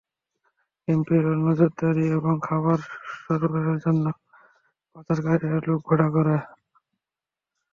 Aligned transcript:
ক্যাম্পের 0.83 1.23
ওপর 1.23 1.37
নজরদারি 1.45 2.05
এবং 2.17 2.35
খাবার 2.47 2.79
সরবরাহের 3.17 3.77
জন্য 3.85 4.05
পাচারকারীরা 4.93 5.59
লোক 5.67 5.79
ভাড়া 5.87 6.07
করে। 6.15 6.37